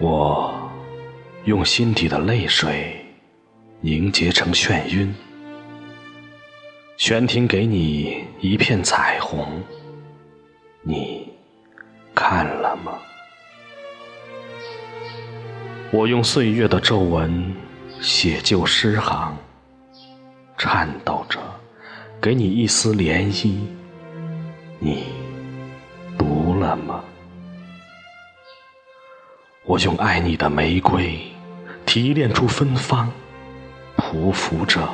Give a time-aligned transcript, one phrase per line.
[0.00, 0.70] 我
[1.44, 3.04] 用心底的泪水
[3.80, 5.12] 凝结成眩晕，
[6.96, 9.60] 悬停给你一片彩虹，
[10.82, 11.28] 你
[12.14, 12.96] 看了吗？
[15.90, 17.52] 我用岁月的皱纹
[18.00, 19.36] 写就诗行，
[20.56, 21.40] 颤抖着
[22.20, 23.52] 给你一丝涟漪，
[24.78, 25.06] 你
[26.16, 27.02] 读了吗？
[29.68, 31.20] 我用爱你的玫瑰
[31.84, 33.12] 提炼出芬芳，
[33.98, 34.88] 匍匐着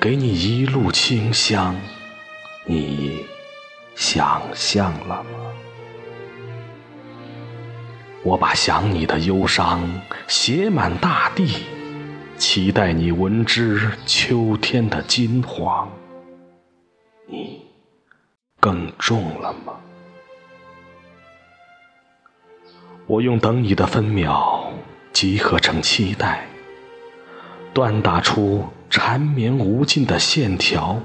[0.00, 1.76] 给你一路清香，
[2.64, 3.22] 你
[3.94, 5.30] 想象了吗？
[8.22, 9.86] 我把想你的忧伤
[10.26, 11.58] 写满大地，
[12.38, 15.86] 期待你闻知秋天的金黄，
[17.26, 17.60] 你
[18.58, 19.74] 更重了吗？
[23.06, 24.72] 我用等你的分秒
[25.12, 26.46] 集合成期待，
[27.74, 30.98] 锻打出缠绵无尽的线条，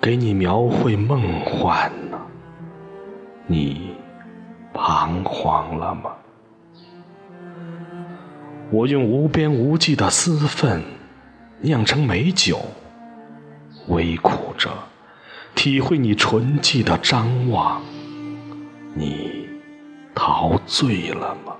[0.00, 2.18] 给你描绘梦幻呢。
[3.48, 3.96] 你
[4.72, 6.12] 彷徨了吗？
[8.70, 10.84] 我用无边无际的思愤
[11.62, 12.60] 酿成美酒，
[13.88, 14.70] 微苦着
[15.56, 17.82] 体会你纯净的张望，
[18.94, 19.37] 你。
[20.30, 21.56] 陶醉了吗？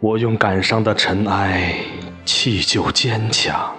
[0.00, 1.74] 我用感伤的尘埃
[2.24, 3.76] 砌就坚强，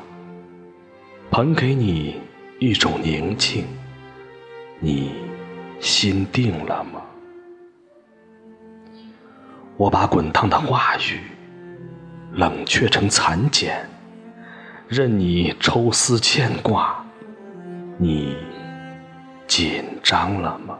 [1.31, 2.21] 捧给你
[2.59, 3.65] 一种宁静。
[4.79, 5.15] 你
[5.79, 7.01] 心定了吗？
[9.77, 11.21] 我把滚烫的话语
[12.33, 13.89] 冷却成蚕茧，
[14.87, 17.03] 任你抽丝牵挂。
[17.97, 18.37] 你。
[19.57, 20.77] 紧张了吗？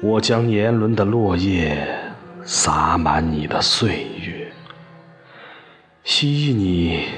[0.00, 1.86] 我将年轮的落叶
[2.42, 4.50] 洒满你的岁月，
[6.04, 7.08] 蜥蜴你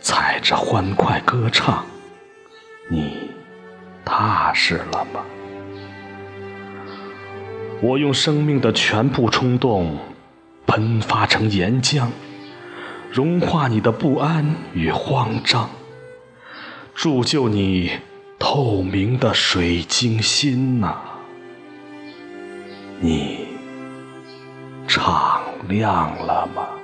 [0.00, 1.86] 踩着欢快歌唱，
[2.90, 3.30] 你
[4.04, 5.20] 踏实了吗？
[7.80, 9.96] 我用生命的全部冲动
[10.66, 12.08] 喷发成岩浆，
[13.12, 15.70] 融化你的不安与慌张。
[17.00, 17.92] 铸就你
[18.40, 20.96] 透明的水晶心呐，
[22.98, 23.46] 你
[24.88, 26.77] 敞亮了吗？